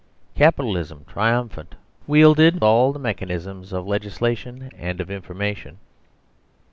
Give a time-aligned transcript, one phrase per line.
[0.33, 1.75] Capitalism triumphant
[2.07, 5.77] wielded all the mechanism of legislation and of information too.